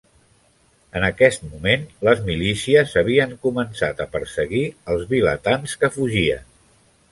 En 0.99 1.03
aquest 1.09 1.43
moment, 1.49 1.83
les 2.07 2.23
milícies 2.29 2.95
havien 3.03 3.37
començat 3.45 4.03
a 4.05 4.09
perseguir 4.17 4.65
els 4.95 5.07
vilatans 5.15 5.79
que 5.83 5.95
fugien. 6.01 6.53